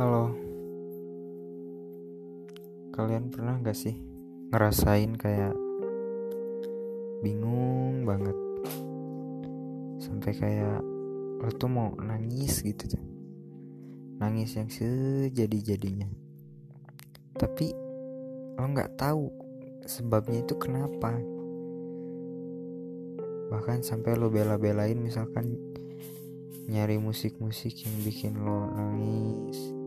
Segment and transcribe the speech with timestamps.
[0.00, 0.32] Halo.
[2.96, 4.00] Kalian pernah gak sih
[4.48, 5.52] ngerasain kayak
[7.20, 8.32] bingung banget?
[10.00, 10.80] Sampai kayak
[11.44, 13.04] lo tuh mau nangis gitu tuh.
[14.24, 16.08] Nangis yang sejadi-jadinya.
[17.36, 17.68] Tapi
[18.56, 19.28] lo gak tahu
[19.84, 21.12] sebabnya itu kenapa.
[23.52, 25.60] Bahkan sampai lo bela-belain misalkan
[26.72, 29.79] nyari musik-musik yang bikin lo nangis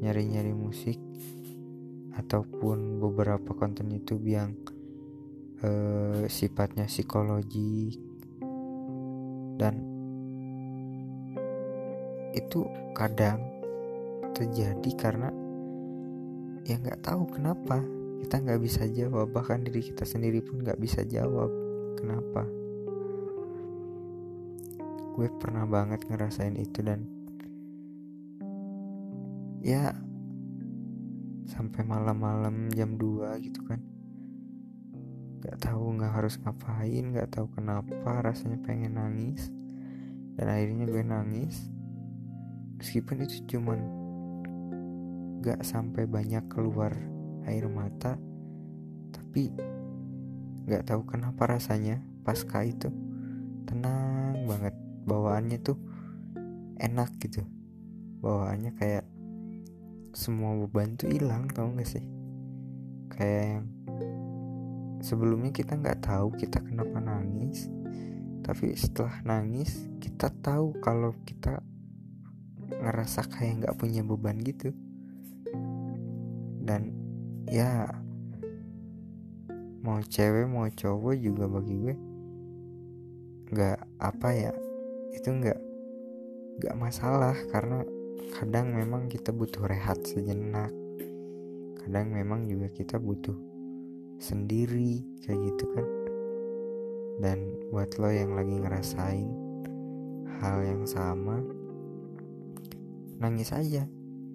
[0.00, 0.98] nyari-nyari musik
[2.16, 4.56] ataupun beberapa konten YouTube yang
[5.62, 7.96] uh, sifatnya psikologi
[9.60, 9.76] dan
[12.32, 12.64] itu
[12.96, 13.42] kadang
[14.32, 15.28] terjadi karena
[16.64, 17.82] ya nggak tahu kenapa
[18.20, 21.48] kita nggak bisa jawab bahkan diri kita sendiri pun nggak bisa jawab
[21.96, 22.44] kenapa.
[25.16, 27.04] Gue pernah banget ngerasain itu dan
[29.60, 29.92] ya
[31.50, 33.80] sampai malam-malam jam 2 gitu kan.
[35.40, 39.48] Gak tahu nggak harus ngapain Gak tahu kenapa rasanya pengen nangis.
[40.36, 41.68] Dan akhirnya gue nangis.
[42.80, 43.80] Meskipun itu cuman
[45.40, 46.92] Gak sampai banyak keluar
[47.48, 48.20] air mata
[49.12, 49.52] Tapi
[50.68, 52.92] Gak tahu kenapa rasanya Pasca itu
[53.64, 54.74] Tenang banget.
[55.06, 55.78] Bawaannya tuh
[56.80, 57.44] enak gitu.
[58.20, 59.04] Bawaannya kayak
[60.12, 62.04] semua beban tuh hilang tau gak sih?
[63.10, 63.66] Kayak yang
[65.00, 67.72] sebelumnya kita nggak tahu kita kenapa nangis
[68.44, 71.60] tapi setelah nangis kita tahu kalau kita
[72.80, 74.72] ngerasa kayak nggak punya beban gitu.
[76.64, 76.96] Dan
[77.48, 77.88] ya
[79.80, 81.96] mau cewek mau cowok juga bagi gue
[83.50, 84.52] nggak apa ya
[85.16, 85.60] itu nggak
[86.60, 87.82] nggak masalah karena
[88.36, 90.72] kadang memang kita butuh rehat sejenak.
[91.80, 93.36] Kadang memang juga kita butuh
[94.20, 95.86] sendiri kayak gitu kan.
[97.20, 97.38] Dan
[97.72, 99.28] buat lo yang lagi ngerasain
[100.40, 101.40] hal yang sama
[103.20, 103.84] nangis aja.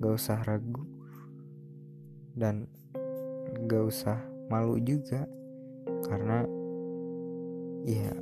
[0.00, 0.84] Gak usah ragu.
[2.36, 2.68] Dan
[3.64, 4.20] gak usah
[4.52, 5.24] malu juga.
[6.04, 6.44] Karena
[7.88, 8.12] ya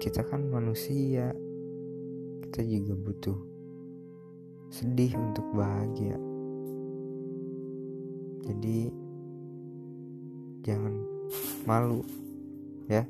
[0.00, 1.36] kita kan manusia.
[2.48, 3.51] Kita juga butuh
[4.72, 6.16] sedih untuk bahagia.
[8.48, 8.88] Jadi
[10.64, 10.94] jangan
[11.68, 12.00] malu
[12.88, 13.04] ya.